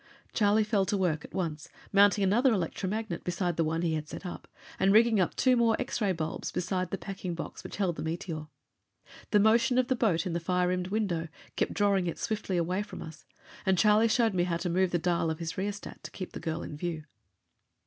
Charlie 0.33 0.63
fell 0.63 0.83
to 0.87 0.97
work 0.97 1.23
at 1.23 1.33
once, 1.35 1.69
mounting 1.93 2.23
another 2.23 2.51
electromagnet 2.51 3.23
beside 3.23 3.55
the 3.55 3.63
one 3.63 3.83
he 3.83 3.93
had 3.93 4.09
set 4.09 4.25
up, 4.25 4.47
and 4.79 4.91
rigging 4.91 5.19
up 5.19 5.35
two 5.35 5.55
more 5.55 5.75
X 5.77 6.01
ray 6.01 6.11
bulbs 6.11 6.51
beside 6.51 6.89
the 6.89 6.97
packing 6.97 7.35
box 7.35 7.63
which 7.63 7.77
held 7.77 7.97
the 7.97 8.01
meteor. 8.01 8.47
The 9.29 9.39
motion 9.39 9.77
of 9.77 9.89
the 9.89 9.95
boat 9.95 10.25
in 10.25 10.33
the 10.33 10.39
fire 10.39 10.69
rimmed 10.69 10.87
window 10.87 11.27
kept 11.55 11.75
drawing 11.75 12.07
it 12.07 12.17
swiftly 12.17 12.57
away 12.57 12.81
from 12.81 13.03
us, 13.03 13.27
and 13.63 13.77
Charlie 13.77 14.07
showed 14.07 14.33
me 14.33 14.45
how 14.45 14.57
to 14.57 14.71
move 14.71 14.89
the 14.89 14.97
dial 14.97 15.29
of 15.29 15.37
his 15.37 15.55
rheostat 15.55 16.01
to 16.03 16.09
keep 16.09 16.31
the 16.31 16.39
girl 16.39 16.63
in 16.63 16.75
view. 16.75 17.03